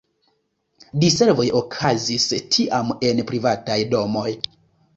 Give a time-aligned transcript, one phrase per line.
[1.03, 4.29] Diservoj okazis tiam en privataj domoj.